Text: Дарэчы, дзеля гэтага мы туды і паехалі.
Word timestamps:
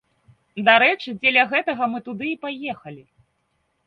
Дарэчы, 0.69 1.09
дзеля 1.19 1.43
гэтага 1.51 1.83
мы 1.91 1.99
туды 2.07 2.25
і 2.31 2.39
паехалі. 2.47 3.03